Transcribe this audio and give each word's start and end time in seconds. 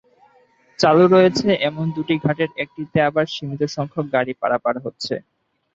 চালু 0.79 1.03
রয়েছে 1.07 1.47
এমন 1.69 1.85
দুটি 1.95 2.15
ঘাটের 2.23 2.49
একটিতে 2.63 2.97
আবার 3.09 3.25
সীমিতসংখ্যক 3.33 4.05
গাড়ি 4.15 4.33
পারাপার 4.41 4.75
হচ্ছে। 4.85 5.15